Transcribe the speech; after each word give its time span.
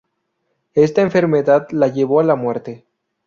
Esta 0.73 1.03
enfermedad 1.03 1.67
la 1.69 1.87
llevó 1.87 2.21
a 2.21 2.23
la 2.23 2.35
muerte. 2.35 2.87